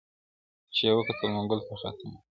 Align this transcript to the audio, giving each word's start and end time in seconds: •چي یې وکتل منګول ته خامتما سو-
•چي 0.75 0.83
یې 0.87 0.91
وکتل 0.97 1.27
منګول 1.35 1.59
ته 1.67 1.73
خامتما 1.79 2.17
سو- 2.19 2.19